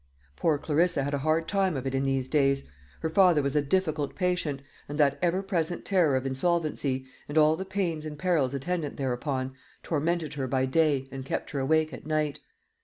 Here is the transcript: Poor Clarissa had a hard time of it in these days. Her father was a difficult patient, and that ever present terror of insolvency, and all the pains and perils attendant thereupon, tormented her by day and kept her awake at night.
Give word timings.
Poor 0.35 0.57
Clarissa 0.57 1.03
had 1.03 1.13
a 1.13 1.19
hard 1.19 1.47
time 1.47 1.77
of 1.77 1.85
it 1.85 1.93
in 1.93 2.05
these 2.05 2.27
days. 2.27 2.63
Her 3.01 3.09
father 3.11 3.43
was 3.43 3.55
a 3.55 3.61
difficult 3.61 4.15
patient, 4.15 4.63
and 4.89 4.99
that 4.99 5.19
ever 5.21 5.43
present 5.43 5.85
terror 5.85 6.15
of 6.15 6.25
insolvency, 6.25 7.05
and 7.29 7.37
all 7.37 7.55
the 7.55 7.65
pains 7.65 8.03
and 8.03 8.17
perils 8.17 8.55
attendant 8.55 8.97
thereupon, 8.97 9.53
tormented 9.83 10.33
her 10.33 10.47
by 10.47 10.65
day 10.65 11.07
and 11.11 11.23
kept 11.23 11.51
her 11.51 11.59
awake 11.59 11.93
at 11.93 12.07
night. 12.07 12.39